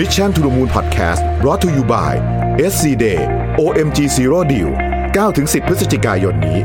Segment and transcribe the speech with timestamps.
[0.00, 2.12] Mission to the Moon Podcast brought to you by
[2.72, 3.20] SC Day
[3.62, 4.70] OMG Zero Deal
[5.16, 6.58] 9-10 พฤศจิกายนนี้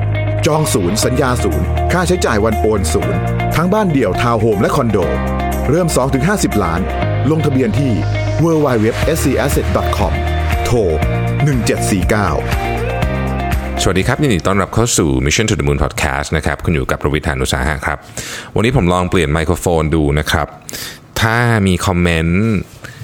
[0.46, 3.20] จองศูนย์สัญญาศูนย์ ค่าใช้จ่ายวันโอนศูนย์
[3.56, 4.98] ทั้งบ้านเดี่ยวทาวน์โฮมและคอนโด
[5.70, 5.88] เริ่ม
[6.26, 6.82] 2-50 ล้าน
[7.32, 7.92] ลงทะเบียนที่
[8.44, 10.14] www.scasset.com
[10.66, 10.78] โทร
[12.50, 17.98] 1749 สวัสดีครับ ยินดีต้อนรับเข้าสู่ Mission to the Moon Podcast นะครับ คุณอยู่กับประวิทยานุสาหะครับ
[18.56, 20.48] วันนี้ผมลองเปลี่ยนไมโครโฟนดูนะครับ
[21.22, 22.46] ถ้ามีคอมเมนต์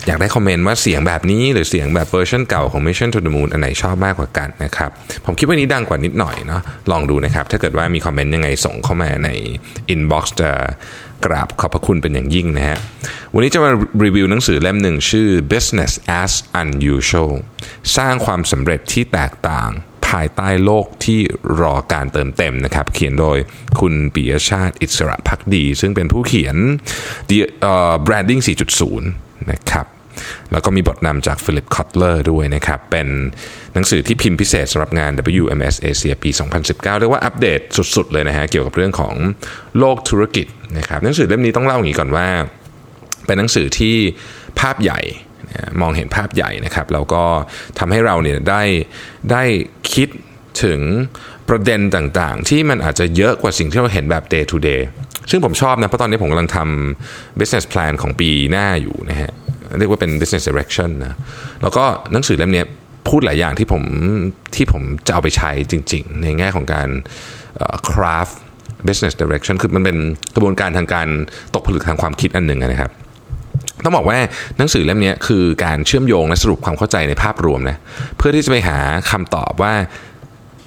[0.08, 4.90] อยากได้คอมเมนต์ว่าเสียงแบบนี้ หรือเสียงแบบเวอร์ชันเก่าของ Mission to the Moon อันไหนชอบมากกว่ากันนะครับ
[5.26, 6.62] ผมคิดว่านี้ดังกว่านิดหน่อยเนาะ
[6.92, 9.30] ลองดูนะครับ ถ้าเกิดว่ามีคอมเมนต์ยังไงส่งเข้ามาใน
[9.94, 10.52] Inbox จะ
[11.26, 12.80] กราบขอบพระคุณเป็นอย่างยิ่งนะฮะ
[13.34, 13.72] วันนี้จะมา
[14.04, 17.34] รีวิวหนังสือเล่มหนึ่งชื่อ Business as Unusual
[17.98, 19.70] สร้างความสำเร็จที่แตกต่าง
[20.08, 21.20] ภายใต้โลกที่
[21.62, 23.38] รอการเติมเต็มนะครับ เขียนโดย
[23.80, 26.58] คุณปิยะชาติอิศรภักดี ซึ่งเป็นผู้เขียน
[27.30, 27.38] The
[27.72, 29.02] uh, Branding 4.0
[29.52, 29.97] นะครับ
[30.52, 33.08] แล้วก็มีบทนำจากฟิลิปคอตเลอร์ด้วยนะครับ เป็น
[33.74, 37.60] หนังสือที่พิมพ์พิเศษสำหรับงาน WMS Asia ปี 2019 เรียกว่าอัปเดต
[37.96, 39.16] สุด ๆ เลยนะฮะ เกี่ยวกับเรื่องของ
[39.80, 42.28] โลกธุรกิจนะครับ หนังสือเล่มนี้ต้องเล่าอย่างนี้ก่อนว่า
[43.26, 43.96] เป็นหนังสือที่
[44.60, 45.00] ภาพใหญ่
[45.82, 47.24] มองเห็นภาพใหญ่นะครับแล้วก็
[47.80, 48.64] ทำให้เราเนี่ยได้
[49.32, 49.44] ได้
[49.94, 50.10] คิด
[50.64, 50.80] ถึง
[51.50, 54.82] ประเด็นต่างๆ ที่มันอาจจะเยอะกว่าสิ่งที่เราเห็นแบบ day to day
[55.32, 59.32] ซึ่งผมชอบนะ เพราะตอนนี้ผมกำลังทำ business plan ของปีหน้าอยู่นะฮะ
[59.80, 61.14] เรียกว่าเป็น business direction นะ
[61.62, 62.64] แล้วก็หนังสือเล่มนี้
[63.10, 63.84] พูดหลายอย่างที่ผม
[64.56, 66.90] ที่ผมจะเอาไปใช้จริง ๆ ในแง่ของการ
[67.90, 68.36] craft
[68.88, 69.98] business direction คือมันเป็น
[70.36, 71.08] กระบวนการทางการ
[71.54, 72.92] ตกผลึกทางความคิดอันหนึ่งนะครับ
[73.84, 74.18] ต้องบอกว่า
[74.58, 77.78] หนังสือเล่มนี้คือการเชื่อมโยงและสรุปความเข้าใจในภาพรวมนะ
[78.18, 78.78] เพื่อที่จะไปหา
[79.12, 79.74] คำตอบว่า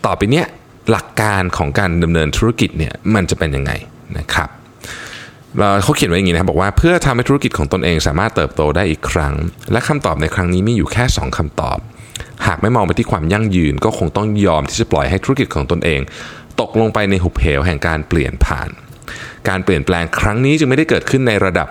[0.07, 0.47] ต่อไปเนี้ย
[0.91, 3.73] หลักการของการดำเนินธุรกิจเนี่ยมันจะเป็นยังไง
[4.19, 4.48] นะครับ
[5.83, 9.34] เขาเขียนไว้อย่างนี้นะครับบอกว่าเพื่อทำให้ธุรกิจของตนเองสามารถเติบโตได้อีกครั้ง
[9.73, 11.79] และคำตอบในครั้งนี้มีอยู่แค่ 2คำตอบ
[12.47, 16.01] หากไม่มองไปที่ความยั่งยืน ก็คงต้องยอมที่จะปล่อยให้ธุรกิจของตนเอง
[16.61, 18.69] ตกลงไปในหุบเหวแห่งการเปลี่ยนผ่าน
[19.48, 21.69] การเปลี่ยนแปลงครั้งนี้จึงไม่ได้เกิดขึ้นในระดับ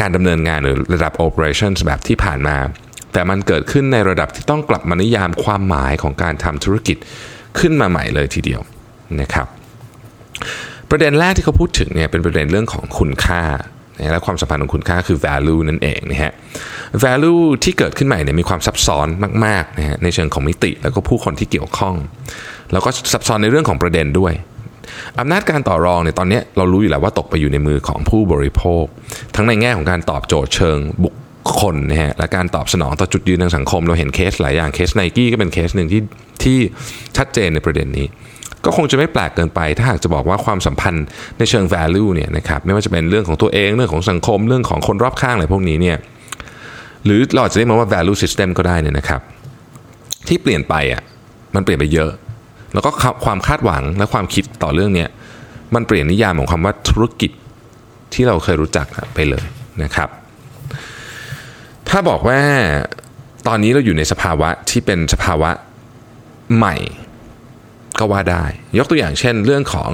[0.00, 2.56] การดำเนินงานหรือระดับ operations แบบที่ผ่านมา
[3.12, 6.96] แต่มันเกิดขึ้นในระดับที่ต้องกลับมานิยามความหมายของการทำธุรกิจ
[7.58, 8.60] ขึ้นมาใหม่เลยทีเดียว
[9.20, 9.46] นะครับ
[10.94, 13.42] ประเด็นแรกที่เขาพูดถึงเนี่ยเป็นประเด็นเรื่องของคุณค่า
[14.12, 16.32] และความสัมพันธ์ของคุณค่าคือ value นั่นเองนะฮะ
[17.04, 19.06] value ที่เกิดขึ้นใหม่เนี่ยมีความซับซ้อน
[19.44, 21.94] มากๆนะฮะในเชิงของมิติแล้วก็ผู้คนที่เกี่ยวข้อง
[22.72, 24.32] แล้วก็ซับซ้อนในเรื่องของประเด็นด้วย
[25.20, 28.84] อำนาจการต่อรองเนี่ยตอนนี้เรารู้อยู่แล้วว่าตกไปอยู่ในมือของผู้บริโภค
[29.36, 31.14] ทั้งในแง่ของการตอบโจทย์เชิงบุค
[31.60, 36.02] คลนะฮะและการตอบสนองต่อจุดยืนทางสังคม เราเห็นเคสหลายอย่างเคสไนกี้ก็เป็นเคสหนึ่งที่
[36.42, 36.58] ที่
[37.16, 38.06] ชัดเจนในประเด็นนี้
[38.64, 41.04] ก็คงจะไม่แปลกเกินไป ถ้าหากจะบอกว่าความสัมพันธ์
[41.38, 45.96] ในเชิง value เนี่ยนะครับไม่ว่าจะเป็นเรื่องของตัวเองเรื่องของสังคมเรื่องของคนรอบข้างอะไรพวกนี้เนี่ย
[47.04, 49.20] หรือเราอาจจะเรียกมันว่า value system ก็ได้เนี่ยนะครับ
[50.28, 51.02] ที่เปลี่ยนไปอะ
[51.54, 52.10] มันเปลี่ยนไปเยอะ
[52.74, 52.90] แล้วก็
[53.24, 55.06] ความคาดหวังและความคิดต่อเรื่องเนี้
[55.74, 57.30] มันเปลี่ยนนิยามของคำว่าธุรกิจ
[58.14, 59.44] ที่เราเคยรู้จักไปเลย
[59.82, 60.08] นะครับ
[61.88, 62.40] ถ้าบอกว่า
[63.46, 65.50] ตอนนี้เราอยู่ในสภาวะที่เป็นสภาวะ
[66.56, 66.76] ใหม่
[68.02, 68.44] ก็ว่าได้
[68.78, 69.90] ยกตัวอย่างเช่น เรื่องของ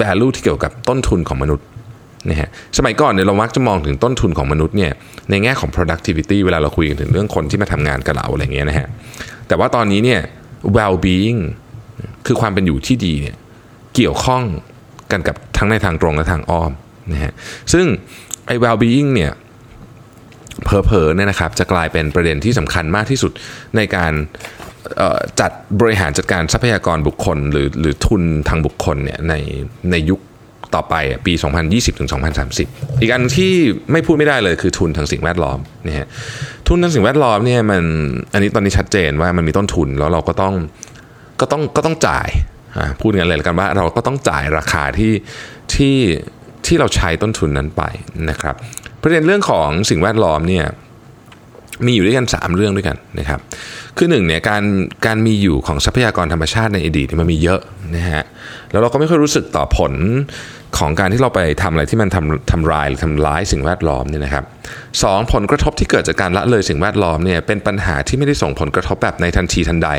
[0.00, 1.66] value ที่เกี่ยวกับต้นทุนของมนุษย์
[2.30, 2.48] นะฮะ
[2.78, 4.92] สมัยก่อนเนี่ยเรามักจะมองถึงต้นทุนของมนุษย์เนี่ย
[5.30, 8.86] ในแง่ของ productivity เวลาเราคุยกันถึงเรื่องคนที่มาทำงานกับเราอะไรเงี้ยนะฮะ
[9.48, 10.20] แต่ว่าตอนนี้เนี่ย
[10.76, 11.40] well being
[12.26, 13.36] คือความเป็นอยู่ที่ดีเนี่ย
[13.94, 14.42] เกี่ยวข้อง
[15.10, 16.72] กันกับทั้งในทางตรงและทางอ้อม
[17.12, 17.32] นะฮะ
[17.72, 17.86] ซึ่ง
[18.46, 19.32] ไอ้ well being เนี่ย
[20.64, 23.32] เพอๆเนี่ยนะครับจะกลายเป็นประเด็นที่สำคัญมากที่สุด
[23.76, 24.12] ในการ
[25.40, 25.50] จัด
[25.80, 29.34] บริหารจัดการทรัพยากรบุคคล หรือหรือทุนทางบุคคลเนี่ยใน
[29.90, 30.20] ในยุค
[30.74, 30.94] ต่อไป
[31.26, 31.32] ปี
[31.66, 32.08] 2020 ถึง
[32.54, 33.52] 2030 อีกอันที่
[33.92, 36.06] ไม่พูดไม่ได้เลยคือทุนทางสิ่งแวดล้อมนะฮะ
[36.68, 37.82] ทุนทางสิ่งแวดล้อมเนี่ยมัน
[38.32, 40.54] อันนี้ตอนนี้ชัดเจนว่ามันมีต้นทุนแล้วเราก็ต้อง
[41.40, 42.28] ก็ต้องก็ต้องจ่าย
[43.00, 45.12] พูดกันเลยแล้วกันว่าเราก็ต้องจ่ายราคาที่
[45.74, 45.96] ที่
[46.66, 47.82] ที่เราใช้ต้นทุนนั้นไป
[48.30, 48.54] นะครับ
[49.02, 50.66] ประเด็นเรื่องของสิ่งแวดล้อมเนี่ย
[51.86, 53.40] มีอยู่ด้วยกัน 3 เรื่องด้วยกันนะครับ
[53.96, 54.62] คือหนึ่งเนี่ยการ
[55.06, 57.60] การมีอยู่ของทรัพยากรธรรมชาติในอดีตมันมีเยอะ
[57.96, 58.24] นะฮะ
[58.70, 59.92] แล้วเราก็ไม่ค่อยรู้สึกต่อผล
[60.78, 64.44] ของการที่เราไปทำอะไรที่มันทำทำลายหรือทำร้ายสิ่งแวดล้อมเนี่ยนะครับ
[65.02, 69.90] สองผลกระทบที่เกิดจากการละเลยสิ่งแวดล้อมเนี่ยเป็นปัญหาที่ไม่ได้ส่งผลกระทบแบบในทันทีทันใด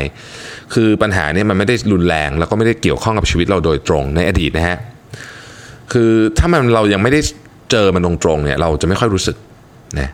[0.74, 4.78] คือปัญหาเนี่ยมันไม่ได้รุนแรง แล้วก็ไม่ได้เกี่ยวข้องกับชีวิตเราโดยตรงในอดีตนะฮะ
[5.92, 7.20] คือถ้ามันเรายังไม่ได้
[7.70, 9.36] เจอมันตรงๆเนี่ยเราจะไม่ค่อยรู้สึก
[10.00, 10.10] นะ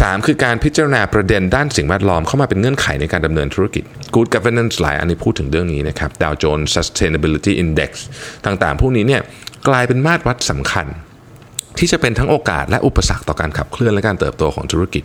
[0.00, 3.84] สามคือการพิจารณาประเด็นด้านสิ่งแวดล้อมเข้ามาเป็นเงื่อนไขในการดำเนินธุรกิจ
[4.14, 7.90] Good Governance หลายอันนี้พูดถึงเรื่องนี้นะครับ Dow Jones Sustainability Index
[8.46, 9.20] ต่างๆ พวกนี้เนี่ย
[9.68, 10.86] กลายเป็นมาตรวัดสำคัญ
[11.78, 15.04] ที่จะเป็นทั้งโอกาสและอุปสรรคต่อการขับเคลื่อนและการเติบโตของธุรกิจ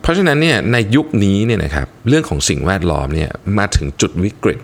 [0.00, 4.60] เพราะฉะนั้นเนี่ยในยุคนี้เนี่ยนะครับเรื่องของสิ่งแวดล้อมเนี่ยมาถึงจุดวิกฤต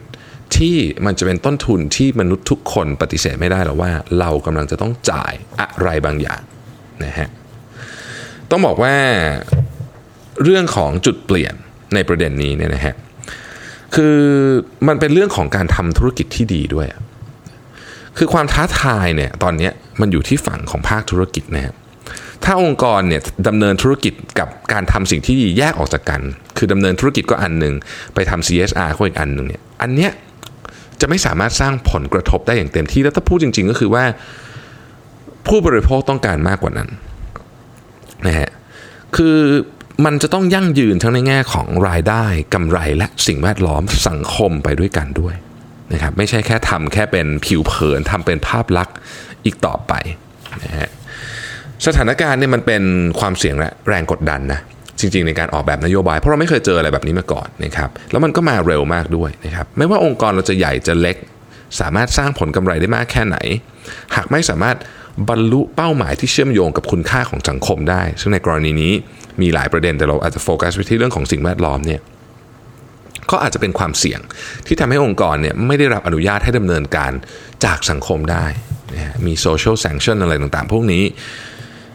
[0.56, 0.76] ที่
[1.06, 6.40] มันจะเป็นต้นทุนที่มนุษย์ทุกคนปฏิเสธไม่ได้หรอกว่า เรากำลังจะต้องจ่ายอะไรบางอย่าง
[7.04, 7.28] นะฮะ
[8.50, 8.94] ต้องบอกว่า
[10.42, 11.54] เรื่องของจุดเปลี่ยน
[11.94, 12.94] ในประเด็นนี้เนี่ยนะฮะ
[13.94, 14.16] คือ
[14.88, 16.86] มันเป็นเรื่องของการทำธุรกิจที่ดีด้วย
[18.18, 19.70] คือความท้าทายเนี่ยตอนนี้
[20.00, 21.74] มันอยู่ที่ฝั่งของภาคธุรกิจนะครับ
[22.44, 26.20] ถ้าองค์กรเนี่ยดำเนินธุรกิจกับการทำสิ่งที่ดีแยกออกจากกัน
[26.56, 27.74] คือดำเนินธุรกิจก็อันหนึ่ง
[28.14, 30.12] ไปทำ CSR ก็อีกอันหนึ่งเนี่ยอันเนี้ย
[31.00, 34.04] จะไม่สามารถสร้างผลกระทบได้อย่างเต็มที่แล้วถ้าพูดจริง ๆ ก็คือว่า
[35.46, 36.88] ผู้บริโภคต้องการมากกว่านั้น
[38.26, 38.50] นะฮะ
[39.16, 39.36] คือ
[40.04, 42.24] มันจะต้องยั่งยืนทั้งในแง่ของรายได้
[42.54, 45.34] กำไรและสิ่งแวดล้อมสังคมไปด้วยกันด้วย
[45.92, 48.96] นะครับไม่ใช่แค่ทำแค่เป็นผิวเผินทำเป็นภาพลักษณ์
[49.44, 49.92] อีกต่อไป
[50.64, 50.88] นะฮะ
[51.86, 52.82] สถานการณ์เนี่ยมันเป็น
[53.20, 54.60] ความเสี่ยงและแรงกดดันนะ
[55.00, 61.16] จริงๆในการออกแบบนโยบาย เพราะเราไม่เคยเจออะไรแบบนี้มาก่อนนะครับแล้วมันก็มาเร็วมากด้วยนะครับไม่ว่าองค์กรเราจะใหญ่จะเล็ก
[61.80, 63.36] สามารถสร้างผลกำไรได้มากแค่ไหน
[64.16, 64.76] หากไม่สามารถ
[65.28, 68.92] บรรลุเป้าหมายที่เชื่อมโยงกับคุณค่าของสังคมได้ ซึ่งในกรณีนี้
[69.40, 72.00] มีหลายประเด็นแต่เราอาจจะโฟกัสไปที่เรื่องของสิ่งแวดล้อมเนี่ย
[73.30, 74.20] ก็อาจจะเป็นความเสี่ยง
[74.66, 77.12] ที่ทำให้องค์กรเนี่ยไม่ได้รับอนุญาตให้ดำเนินการ
[77.64, 78.46] จากสังคมได้
[79.26, 81.04] มีโซเชียลแซงชั่นอะไรต่างๆ พวกนี้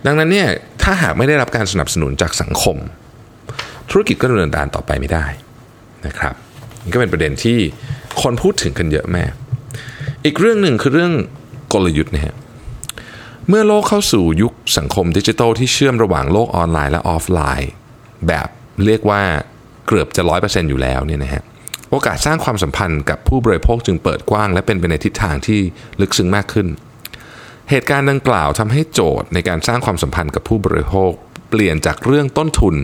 [0.05, 0.47] ดังนั้นเนี่ย
[0.83, 2.77] ถ้าหากไม่ได้รับการสนับสนุนจากสังคม
[3.89, 5.25] ธุรกิจก็ดำเนินการต่อไปไม่ได้
[6.07, 6.35] นะครับ
[6.83, 7.57] นี่ก็เป็นประเด็นที่
[8.21, 9.23] คนพูดถึงกันเยอะแม่
[10.25, 11.13] อีกเรื่องหนึ่งคือเรื่อง
[11.73, 12.35] กลยุทธ์นะฮะ
[13.49, 17.71] เมื่อโลกเข้าสู่ยุคสังคมดิจิทัลที่เชื่อมระหว่างโลกออนไลน์และออฟไลน์
[18.27, 18.47] แบบ
[18.85, 19.21] เรียกว่า
[19.87, 21.43] เกือบจะร้อยเปอร์เซ็นต์อยู่แล้วเนี่ยนะฮะ
[21.89, 25.59] โอกาสสร้างความสัมพันธ์กับผู้บริโภคจึงเปิดกว้าง และเป็นไปในทิศทางที่
[26.01, 26.67] ลึกซึ้งมากขึ้น
[27.69, 31.11] เหตุการณ์ดังกล่าวทำให้โจทย์ในการสร้างความสัมพันธ์กับผู้บริโภค
[31.49, 32.75] เปลี่ยนจากเรื่องต้นทุน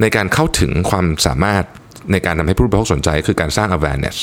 [0.00, 1.64] ในการเข้าถึงความสามารถ
[2.12, 4.16] ในการทำให้ผู้บริโภคสนใจ คือการสร้าง awareness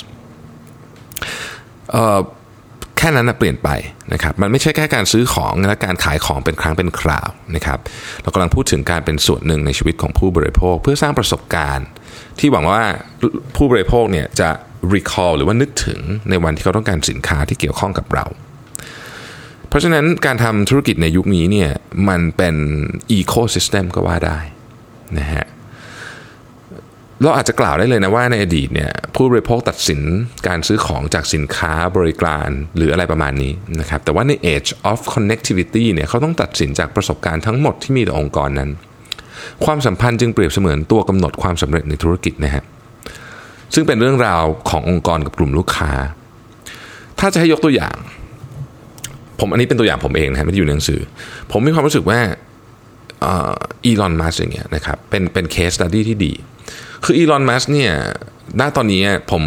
[2.97, 3.69] แค่นั้นนะเปลี่ยนไป
[4.13, 7.79] นะครับมันไม่ใช่แค่การซื้อของและการขายของเป็นครั้งเป็นคราวนะครับ
[8.21, 11.87] เรากำลังพูดถึงการเป็นส่วนหนึ่งในชีวิตของผู้บริโภค เพื่อสร้างประสบการณ์
[12.39, 12.81] ที่หวังว่า
[13.55, 14.49] ผู้บริโภคเนี่ยจะ
[14.93, 15.99] recall หรือว่านึกถึง
[16.29, 18.25] ในวันที่เขาต้องการสินค้าที่เกี่ยวข้องกับเรา
[19.69, 21.69] เพราะฉะนั้นการทำธุรกิจในยุคนี้เนี่ย
[22.09, 22.55] มันเป็น
[23.17, 24.39] ecosystem ก็ว่าได้
[25.19, 25.45] นะฮะ
[27.23, 30.01] เราอาจจะกล่าวได้เลยนะว่าในอดีตเนี่ยผู้บริโภคตัดสิน
[30.47, 38.69] การซื้อของจากสินค้าบริการหรืออะไรประมาณนี้นะครับแต่ว่าใน age of connectivity เนี่ยเขาต้องตัดสินจากประสบการณ์ทั้งหมดที่มีต่อองค์กรนั้น
[39.65, 42.63] ความสัมพันธ์จึงเปรียบเสมือนตัวกำหนดความสำเร็จในธุรกิจนะฮะ
[43.73, 45.91] ซึ่งเป็นเรื่องราวขององค์กรกับกลุ่มลูกค้า
[47.19, 47.95] ถ้าจะให้ยกตัวอย่าง
[49.39, 51.01] ผมอันนี้เป็นตัวอย่างผมเองนะไม่ได้อยู่ในหนังสือ
[51.51, 52.19] ผมมีความรู้สึกว่า
[53.85, 56.33] อีลอนมัสอย่างเงี้ยนะครับเป็นเป็นเคสตัดดี้ที่ดี
[57.05, 57.91] คืออีลอนมัสเนี่ย
[58.59, 59.43] ณตอนนี้ผม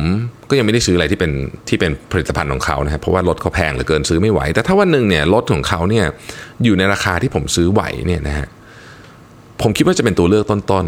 [0.51, 1.33] ก็ยังไม่ได้ซื้ออะไรที่เป็น
[1.69, 6.07] ที่เป็นผลิตภัณฑ์ของเขานะครับเพราะว่ารถเขาแพงเหลือเกินซื้อไม่ไหว แต่ถ้าวันหนึ่งเนี่ยรถของเขาเนี่ย
[6.65, 8.49] อยู่ในราคาที่ผมซื้อไหวเนี่ยนะฮะ
[9.63, 10.85] ผมคิดว่าจะเป็นตัวเลือกต้น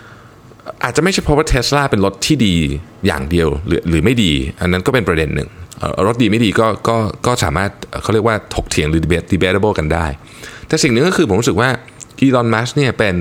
[0.00, 2.56] ๆ อาจจะไม่ใช่เพราะว่าเทสลาเป็นรถที่ดี
[3.06, 5.48] อย่างเดียวหรือหรือไม่ดี อันนั้นก็เป็นประเด็นหนึ่ง
[6.06, 6.96] รถดีไม่ดีก็ก็
[7.26, 7.70] ก็สามารถ
[8.02, 9.02] เขาเรียกว่าถกเถียงหรือ
[9.32, 10.06] debatable กันได้
[10.68, 11.68] แต่สิ่งหนึ่งก็คือผมรู้สึกว่า
[12.20, 13.16] อีลอนมัสเนี่ยเป็น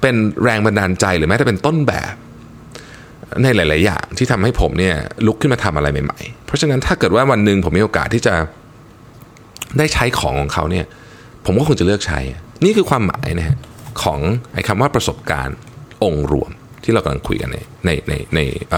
[0.00, 0.14] เป็น
[0.44, 2.14] แรงบันดาลใจหรือแม้แต่เป็นต้นแบบ
[3.42, 4.94] ในหลาย ๆ อย่างที่ทำให้ผมเนี่ย
[5.26, 8.34] ลุกขึ้นมาทำอะไรใหม่ ๆ เพราะฉะนั้นถ้าเกิดว่าวันหนึ่งผมมีโอกาสที่จะ
[9.78, 10.86] ได้ใช้ของของเขาเนี่ย
[11.46, 12.20] ผมก็คงจะเลือกใช้
[12.64, 13.56] นี่คือความหมายนะฮะ
[14.02, 14.20] ของ
[14.54, 15.56] ไอ้คำว่าประสบการณ์
[16.04, 16.50] องค์รวม
[16.84, 18.40] ที่เรากำลังคุยกันในในในใน
[18.70, 18.72] เ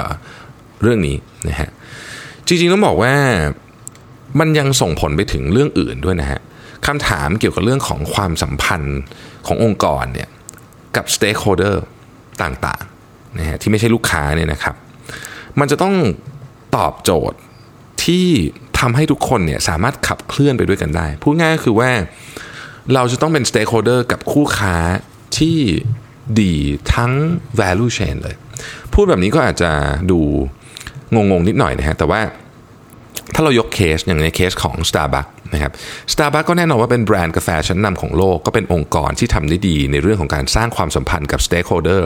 [0.82, 1.16] เรื่องนี้
[1.48, 1.70] นะฮะ
[2.46, 3.14] จริงๆต้องบอกว่า
[4.40, 6.40] มันยังส่งผลไปถึงเรื่องอื่นด้วยนะฮะ
[6.86, 8.98] คำถามเกี่ยวกับเรื่องของความสัมพันธ์
[9.46, 10.28] ขององค์กรเนี่ย
[10.96, 11.84] กับสเต็กโฮเดอร์
[12.42, 14.74] ต่างๆนะฮะที่ไม่ใช่ลูกค้าเนี่ยนะครับ
[15.60, 15.94] มันจะต้อง
[16.76, 17.38] ตอบโจทย์
[18.04, 18.26] ที่
[18.78, 21.90] ทำให้ทุกคนเนี่ยสามารถขับเคลื่อนไปด้วยกันได้ พูดง่ายก็คือว่า
[22.94, 24.76] เราจะต้องเป็น stakeholder กับคู่ค้า
[25.38, 25.58] ที่
[26.40, 26.54] ดี
[26.94, 27.12] ทั้ง
[27.60, 28.36] value chain เลย
[28.94, 29.70] พูดแบบนี้ก็อาจจะ
[30.10, 30.20] ดู
[31.14, 32.20] งงๆนิดหน่อยนะฮะแต่ว่า
[33.34, 35.72] ถ้าเรายกเคสอย่างในเคสของ Starbucks นะครับ
[36.12, 42.02] Starbucks ก็แน่นอนว่าเป็นแบรนด์กาแฟชั้นนำของโลก ก็เป็นองค์กรที่ทำได้ดีในเรื่องของการสร้างความสัมพันธ์กับ stakeholder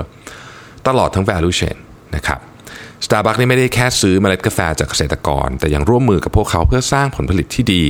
[0.86, 1.76] ตลอดทั้ง value chain
[2.16, 2.40] นะครับ
[3.06, 7.84] Starbucks นี่ไม่ได้แค่ซื้อเมล็ดกาแฟจากเกษตรกร แต่ยังร่วมมือกับพวกเขาเพื่อสร้างผลผลิตที่ดี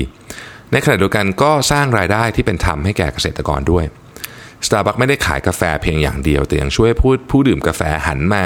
[0.72, 3.84] ในขณะเดียวกันก็สร้างรายได้ที่เป็นธรรมให้แก่เกษตรกรด้วย
[4.66, 8.44] Starbucks ไม่ได้ขายกาแฟเพียงอย่างเดียว แต่ยังช่วยผู้ผู้ดื่มกาแฟหันมา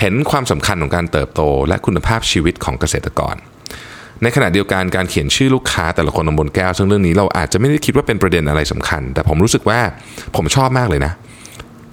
[0.00, 3.36] เห็นความสำคัญของการเติบโต และคุณภาพชีวิตของเกษตรกร
[4.24, 9.78] ในขณะเดียวกันการเขียนชื่อลูกค้าแต่ละคนบนแก้ว ซึ่งเรื่องนี้เราอาจจะไม่ได้คิดว่าเป็นประเด็นอะไรสำคัญ แต่ผมรู้สึกว่า
[10.36, 11.12] ผมชอบมากเลยนะ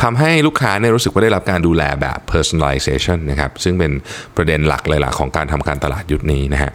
[0.01, 3.91] ทำให้ลูกค้าเนี่ยรู้สึกว่าได้รับการดูแลแบบ personalization นะครับซึ่งเป็น
[4.35, 6.71] ประเด็นหลักเลยล่ะของการทำการตลาดยุคนี้นะฮะ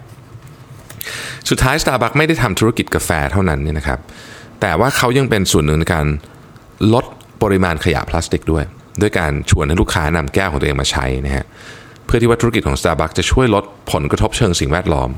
[1.49, 3.99] สุดท้าย Starbucks ไม่ได้ทำธุรกิจกาแฟเท่านั้นเนี่ยนะครับ
[4.61, 6.07] แต่ว่าเขายังเป็นส่วนหนึ่งในการ
[6.95, 7.05] ลด
[7.43, 8.65] ปริมาณขยะพลาสติกด้วย
[9.01, 11.45] ด้วยการชวนให้ลูกค้านำแก้วของตัวเองมาใช้นะฮะ
[12.07, 15.11] เพื่อที่ว่าธุรกิจของ Starbucks จะช่วยลดผลกระทบเชิงสิ่งแวดล้อม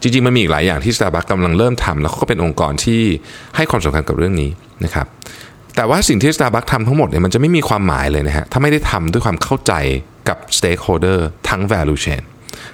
[0.00, 3.02] จริงๆ มันมีอีกหลายอย่างที่ Starbucks กำลังเริ่มทำแล้วเขาก็เป็นองค์กรที่
[3.56, 4.50] ให้ความสำคัญกับเรื่องนี้
[4.84, 5.06] นะครับ
[5.76, 9.72] แต่ว่าสิ่งที่ Starbucks ทำทั้งหมดเนี่ยมันจะไม่มีความหมายเลยนะฮะถ้าไม่ได้ทำด้วยความเข้าใจ
[10.28, 12.22] กับ stakeholder ทั้ง value chain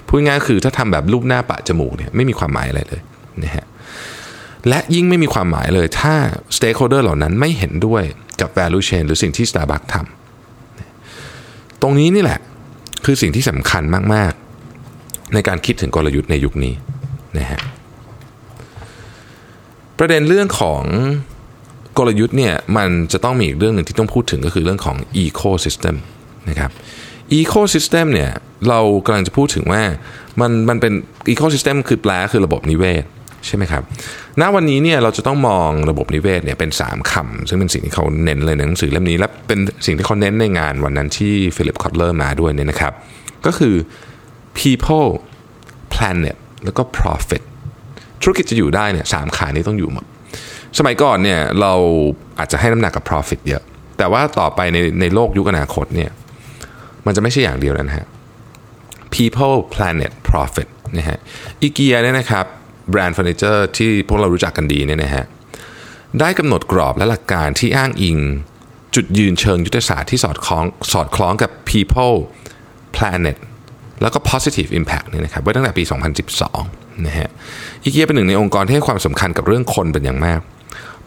[0.07, 3.01] พูดง่ายๆคือถ้าทำแบบรูปหน้าปะจมูกเนี่ยไม่มีความหมายอะไรเลย
[3.43, 3.65] นะฮะ
[4.67, 6.13] และยิ่งไม่มีความหมายเลยถ้า
[6.57, 8.03] stakeholder เหล่านั้นไม่เห็นด้วย
[8.41, 12.39] กับ value chain หรือสิ่งที่ Starbucks ทำตรงนี้นี่แหละ
[13.05, 14.31] คือสิ่งที่สำคัญมาก
[14.83, 16.73] ๆ ในการคิดถึงกลยุทธ์ในยุคนี้
[17.37, 17.61] นะฮะ
[19.99, 20.83] ประเด็นเรื่องของ
[21.97, 25.95] กลยุทธ์เนี่ยมันจะต้องมีอีกเรื่องหนึ่งที่ต้องพูดถึงก็คือเรื่องของ ecosystem
[26.49, 26.71] นะครับ
[27.39, 28.31] ecosystem เนี่ย
[28.69, 29.83] เรากำลังจะพูดถึงว่า
[30.41, 30.93] มันมันเป็น
[31.33, 33.03] ecosystem คือแปลคือระบบนิเวศ
[33.47, 33.83] ใช่ไหมครับ
[34.41, 42.93] ณ วันนี้เนี่ยเราจะต้องมองระบบนิเวศเนี่ยเป็น 3คำซึ่งเป็นสิ่งที่เขาเน้นเลยในหนังสือเล่มนี้ และเป็นสิ่งที่เขาเน้นในงานวันนั้นที่ฟิลิปคอตเลอร์มาด้วยเนี่ยนะครับ
[43.45, 43.75] ก็คือ
[44.59, 45.09] people
[45.93, 47.41] planet แล้วก็ profit
[48.21, 50.05] ธุรกิจจะอยู่ได้เนี่ยสามขานี้ต้องอยู่หมด
[50.77, 51.73] สมัยก่อนเนี่ยเรา
[52.39, 53.63] อาจจะให้น้ำหนักกับ profit เยอะ
[53.97, 56.11] แต่ว่าต่อไปในในโลกยุคอนาคตเนี่ย
[57.05, 58.07] มันจะไม่ใช่อย่างเดียวแล้วนะฮะ
[59.15, 60.67] people planet profit
[60.97, 61.19] นะฮะ
[61.61, 62.45] อีเกียเนี่ยนะครับ
[62.91, 65.25] แบรนด์เฟอร์นิเจอร์ที่พวกเรารู้จักกันดีเนี่ยนะฮะ
[66.19, 68.17] ได้กำหนดกรอบและหลักการที่อ้างอิง
[68.95, 72.17] จุดยืนเชิงยุทธศาสตร์ที่สอดคล้องสอดคล้องกับ people
[72.95, 73.37] planet
[74.01, 75.83] แล้วก็ positive impact เนี่ยนะครับไว้ตั้งแต่ปี
[76.43, 77.29] 2012 นะฮะ
[77.83, 80.39] อีเกียเป็นหนึ่งในองค์กรที่ให้ความสำคัญกับเรื่องคนเป็นอย่างมาก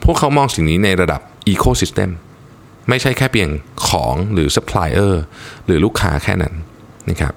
[0.05, 1.21] พวกเขามองสิ่งนี้ในระดับ
[1.53, 2.11] ecosystem
[2.89, 3.51] ไม่ใช่แค่เพียง
[3.89, 5.13] ของหรือ supplier
[5.67, 6.55] หรือลูกค้าแค่นั้น
[7.11, 7.33] นะครับ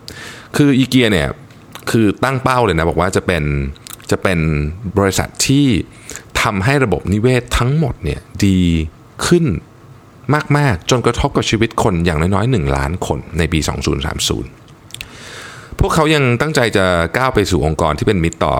[0.55, 1.27] คืออีเกียเนี่ย
[1.91, 3.43] คือตั้งเป้าเลยนะบอกว่าจะเป็น
[4.11, 4.39] จะเป็น
[4.97, 5.65] บริษัทที่
[6.41, 8.61] ทำให้ระบบนิเวศทั้งหมดเนี่ยดี
[9.27, 9.45] ขึ้น
[10.57, 13.59] มาก ๆ จนกระทบกับชีวิตคนอย่างน้อยๆ 1 ล้านคนในปี
[14.69, 16.85] 2030 พวกเขายังตั้งใจจะ
[17.17, 18.55] ก้าวไปสู่องค์กรที่เป็นมิตรต่อ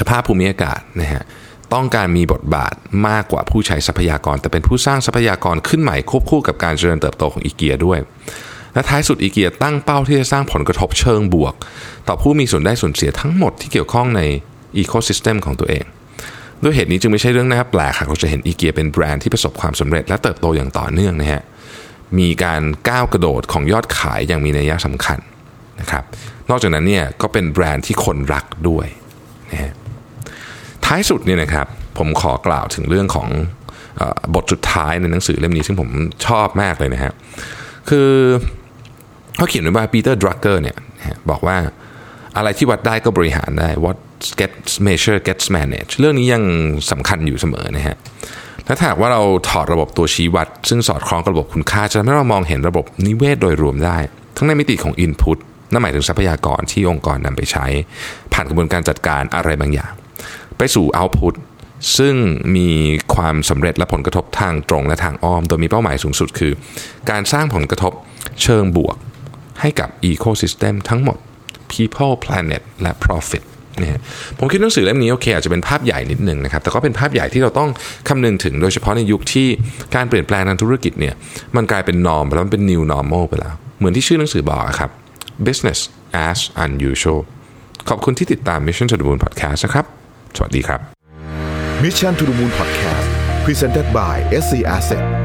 [0.00, 1.24] สภาพภูมิอากาศนะฮะ
[1.74, 2.74] ต้องการมีบทบาท
[3.08, 7.98] มากกว่าผู้ใช้ทรัพยากร แต่เป็นผู้สร้างทรัพยากรขึ้นใหม่ควบคู่กับการเจริญเติบโตของอีเกียด้วย
[8.74, 11.54] และท้ายสุดอีเกียตั้งเป้าที่จะสร้างผลกระทบเชิงบวก
[12.08, 14.20] ต่อผู้มีส่วนได้ส่วนเสียทั้งหมดที่เกี่ยวข้องใน
[14.76, 15.84] ecosystem ของตัวเอง
[16.62, 21.42] ด้วยเหตุนี้จึงไม่ใช่เรื่องน่าแปลกครับเราจะเห็นอีเกียเป็นแบรนด์ที่ประสบความสำเร็จและเติบโตอย่างต่อเนื่องนะฮะ
[22.18, 25.18] มีการก้าวกระโดดของยอดขายอย่างมีนัยสำคัญ
[25.80, 26.04] นะครับ
[26.50, 28.86] นอกจากนั้นเนี่ยก็เป็นแบรนด์ที่คนรักด้วย
[29.52, 29.72] นะฮะ
[30.84, 31.66] ท้ายสุดเนี่ยนะครับ
[31.98, 33.28] ผมขอกล่าวถึงเรื่องของ
[34.34, 35.88] บทสุดท้ายในหนังสือเล่มนี้ซึ่งผม
[36.26, 37.12] ชอบมากเลยนะฮะ
[37.88, 38.10] คือ
[39.36, 40.76] เขาเขียนไว้ว่าปีเตอร์ดรักเกอร์เนี่ย
[41.30, 41.56] บอกว่า
[42.36, 43.98] อะไรที่วัดได้ก็บริหารได้ what
[44.40, 46.42] gets measure gets manage เรื่องนี้ยัง
[46.90, 47.96] สำคัญอยู่เสมอนะฮะ
[48.64, 53.98] และถ้าหากว่าเราถอดระบบตัวชี้วัด ซึ่งสอดคล้องกับระบบคุณค่า จะทำให้เรามองเห็นระบบนิเวศโดยรวมได้
[54.36, 55.38] ทั้งในมิติของ input
[55.72, 57.66] นั่นหมายถึงทรัพยากรที่องค์กรนำไปใช้
[58.32, 59.92] ผ่านกระบวนการจัดการอะไรบางอย่าง
[60.58, 61.34] ไปสู่ output
[61.98, 62.14] ซึ่ง
[62.56, 62.68] มี
[63.14, 66.52] ความสำเร็จและผลกระทบทางตรงและทางอ้อม โดยมีเป้าหมายสูงสุดคือ
[67.10, 67.92] การสร้างผลกระทบ
[68.42, 68.96] เชิงบวก
[69.60, 71.18] ให้กับ ecosystem ทั้งหมด
[71.72, 73.44] people planet และ profit
[73.80, 74.00] นี่
[74.38, 77.70] ผมคิดหนังสือเล่มนี้โอเคอาจจะเป็นภาพใหญ่นิดนึงนะครับ แต่ก็เป็นภาพใหญ่ที่เราต้อง
[78.08, 79.48] คำนึงถึงโดยเฉพาะในยุคที่
[79.94, 81.14] การเปลี่ยนแปลงทางธุรกิจเนี่ย
[81.56, 84.90] มันกลายเป็น norm ไปแล้วมันเป็น new normal ไปแล้ว เหมือนที่ชื่อหนังสือบอกครับ
[85.46, 85.78] business
[86.28, 87.20] as unusual
[87.88, 89.84] ขอบคุณที่ติดตาม Mission to the Moon Podcast นะครับ
[90.36, 90.97] สวัสดีครับ
[91.82, 95.17] Mission to the Moon Podcast Presented by SC Asset